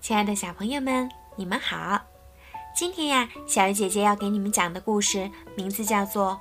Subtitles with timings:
[0.00, 2.00] 亲爱的小朋友们，你们好！
[2.74, 6.40] 今天呀，小鱼姐姐要给你们讲的故事名字叫做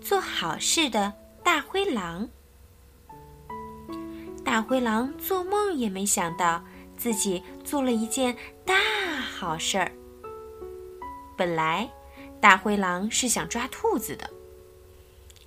[0.06, 1.10] 《做好事的
[1.42, 2.28] 大灰狼》。
[4.44, 6.62] 大灰狼做梦也没想到
[6.98, 8.36] 自己做了一件
[8.66, 8.74] 大
[9.20, 9.90] 好事儿。
[11.34, 11.90] 本来，
[12.42, 14.28] 大灰狼是想抓兔子的，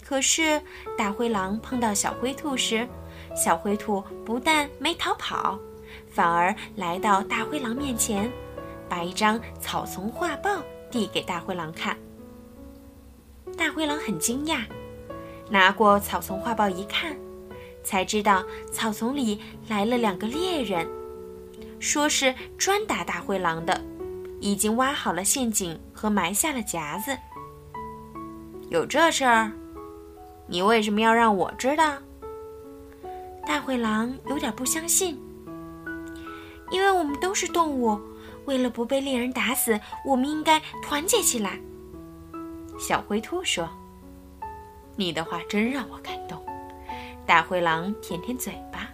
[0.03, 0.59] 可是
[0.97, 2.87] 大灰狼碰到小灰兔时，
[3.35, 5.59] 小灰兔不但没逃跑。
[6.09, 8.31] 反而来到大灰狼面前，
[8.89, 11.97] 把一张草丛画报递给大灰狼看。
[13.57, 14.61] 大灰狼很惊讶，
[15.49, 17.15] 拿过草丛画报一看，
[17.83, 20.87] 才知道草丛里来了两个猎人，
[21.79, 23.79] 说是专打大灰狼的，
[24.39, 27.17] 已经挖好了陷阱和埋下了夹子。
[28.69, 29.51] 有这事儿？
[30.47, 31.97] 你为什么要让我知道？
[33.45, 35.19] 大灰狼有点不相信。
[36.71, 37.99] 因为我们都是动物，
[38.45, 41.59] 为了不被猎人打死，我们应该团结起来。
[42.79, 43.69] 小灰兔说
[44.95, 46.43] ：“你的话真让我感动。”
[47.27, 48.89] 大灰狼舔舔嘴巴，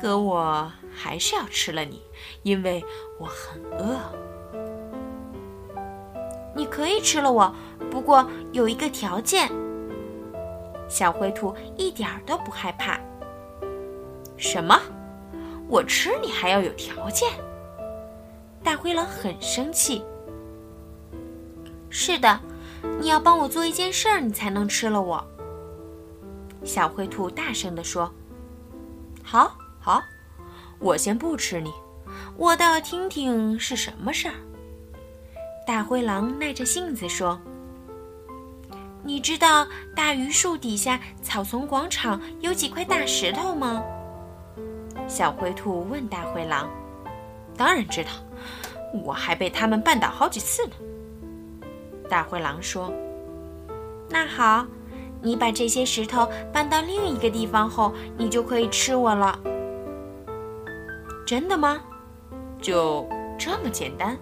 [0.00, 2.00] 可我还是要吃了你，
[2.44, 2.84] 因为
[3.18, 3.98] 我很饿。
[6.54, 7.52] 你可以吃了我，
[7.90, 9.50] 不过有一个条件。
[10.88, 13.00] 小灰兔一点都不害怕。
[14.36, 14.80] 什么？
[15.68, 17.28] 我吃你还要有条件？
[18.62, 20.02] 大灰狼很生气。
[21.90, 22.40] 是的，
[23.00, 25.24] 你要帮我做一件事儿，你才能吃了我。
[26.64, 28.10] 小灰兔大声地说
[29.22, 30.02] ：“好，好，
[30.78, 31.72] 我先不吃你，
[32.36, 34.34] 我倒要听听是什么事儿。”
[35.66, 37.40] 大灰狼耐着性子说
[39.02, 43.82] ：“你知道大榆树底下草丛广场有几块大石头吗？”
[45.06, 46.68] 小灰兔问大灰狼
[47.56, 48.10] ：“当然知道，
[49.04, 50.72] 我还被他们绊倒好几次呢。”
[52.08, 52.92] 大灰狼说
[54.10, 54.66] ：“那好，
[55.20, 59.38] 你把这些石头搬到另一个地方后，你就可以吃我了。”
[61.26, 61.80] 真的吗？
[62.60, 64.16] 就这么简单？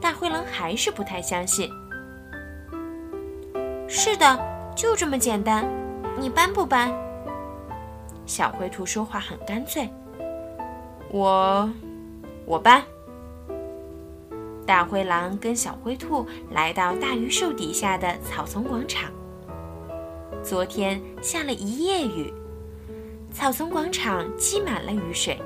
[0.00, 1.70] 大灰狼还是不太相信。
[3.88, 4.38] 是的，
[4.76, 5.66] 就这么简单。
[6.18, 6.90] 你搬不搬？
[8.26, 9.88] 小灰兔说话很干脆。
[11.10, 11.72] 我，
[12.44, 12.82] 我搬。
[14.66, 19.10] 大灰狼跟小灰兔来到大榆树底下的草丛广场。
[20.42, 22.34] 昨天下了一夜雨，
[23.32, 25.40] 草丛广场积满了雨水。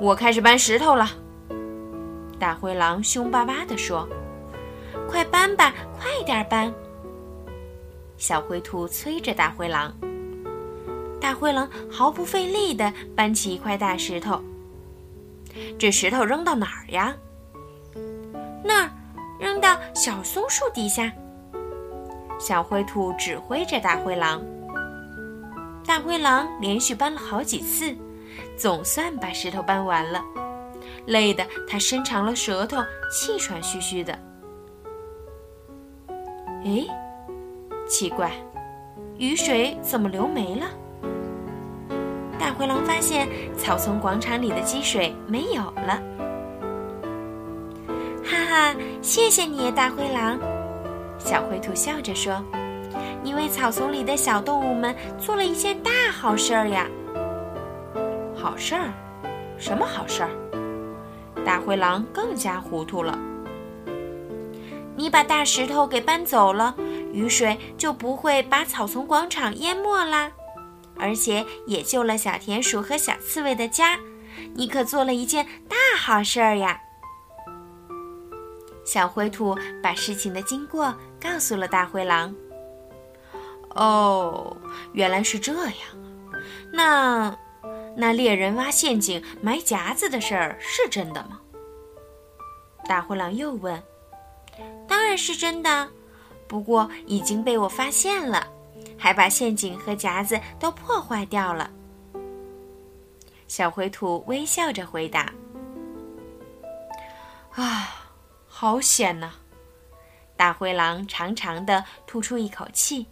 [0.00, 1.08] 我开始搬石头了。
[2.40, 4.08] 大灰狼凶巴巴地说
[5.08, 6.72] ：“快搬吧，快点搬！”
[8.16, 9.92] 小灰兔催着大灰狼。
[11.20, 14.40] 大灰狼毫不费力地搬起一块大石头。
[15.78, 17.14] 这石头扔到哪儿呀？
[18.64, 18.90] 那儿，
[19.38, 21.12] 扔到小松树底下。
[22.38, 24.40] 小灰兔指挥着大灰狼。
[25.84, 27.96] 大灰狼连续搬了好几次，
[28.56, 30.22] 总算把石头搬完了，
[31.06, 32.76] 累得他伸长了舌头，
[33.10, 34.16] 气喘吁吁的。
[36.64, 36.86] 哎，
[37.88, 38.30] 奇怪，
[39.16, 40.66] 雨水怎么流没了？
[42.48, 43.28] 大灰狼发现
[43.58, 46.02] 草丛广场里的积水没有了，
[48.24, 48.74] 哈哈！
[49.02, 50.38] 谢谢你，大灰狼。
[51.18, 52.42] 小灰兔笑着说
[53.22, 56.86] ：“你为草丛里的小动物们做了一件大好事儿呀！”
[58.34, 58.94] 好事儿？
[59.58, 60.30] 什么好事儿？
[61.44, 63.18] 大灰狼更加糊涂了。
[64.96, 66.74] 你把大石头给搬走了，
[67.12, 70.32] 雨水就不会把草丛广场淹没啦。
[70.98, 73.98] 而且也救了小田鼠和小刺猬的家，
[74.54, 76.80] 你可做了一件大好事儿呀！
[78.84, 82.34] 小灰兔把事情的经过告诉了大灰狼。
[83.74, 84.56] 哦，
[84.92, 85.74] 原来是这样。
[86.72, 87.36] 那
[87.96, 91.40] 那猎人挖陷阱埋夹子的事儿是真的吗？
[92.88, 93.82] 大灰狼又问。
[94.88, 95.88] 当然是真的，
[96.48, 98.48] 不过已经被我发现了。
[98.98, 101.70] 还把陷阱和夹子都破坏掉了。
[103.46, 105.32] 小灰兔微笑着回答
[107.54, 108.10] ：“啊，
[108.46, 109.32] 好险呐！”
[110.36, 113.06] 大灰狼长长的吐出一口气。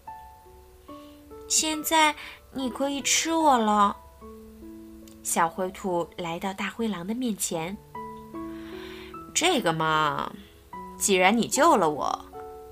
[1.48, 2.14] 现在
[2.52, 3.96] 你可以吃我了。
[5.22, 7.76] 小灰兔来到大灰狼的面前。
[9.34, 10.32] 这个嘛，
[10.96, 12.24] 既然你救了我，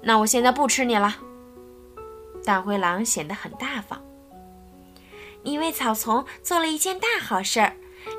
[0.02, 1.16] 那我现在不吃你了。
[2.44, 4.00] 大灰狼显得很大方。
[5.42, 7.74] 你为草丛做了一件大好事儿，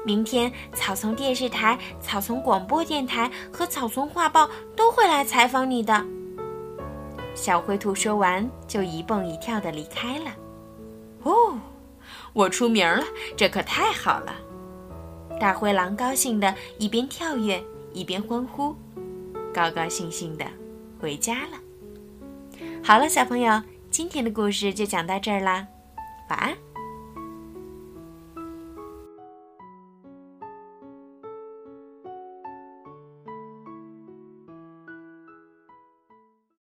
[0.05, 6.05] 明天草丛电视台、草丛广播电台和草丛画报都会来采访你的。”
[7.33, 10.31] 小灰兔说完，就一蹦一跳的离开了。
[11.23, 11.59] 哦，
[12.31, 13.03] 我出名了，
[13.35, 14.33] 这可太好了！
[15.37, 17.61] 大灰狼高兴的一边跳跃
[17.91, 18.73] 一边欢呼，
[19.53, 20.45] 高高兴兴的
[20.97, 21.59] 回家了。
[22.81, 23.61] 好了，小朋友，
[23.95, 25.65] 今天的故事就讲到这儿啦，
[26.29, 26.64] 晚安。